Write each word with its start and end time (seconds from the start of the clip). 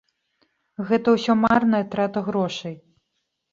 Гэта 0.91 1.07
ўсё 1.17 1.35
марная 1.43 1.83
трата 1.93 2.19
грошай. 2.33 2.75